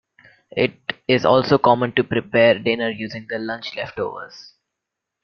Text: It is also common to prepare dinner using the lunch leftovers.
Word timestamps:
It 0.57 0.79
is 1.07 1.25
also 1.25 1.59
common 1.59 1.91
to 1.91 2.03
prepare 2.03 2.57
dinner 2.57 2.89
using 2.89 3.27
the 3.29 3.37
lunch 3.37 3.75
leftovers. 3.75 4.55